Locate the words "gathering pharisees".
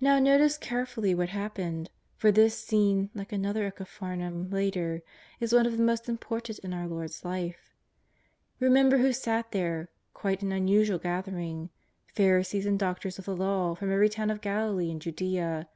10.98-12.64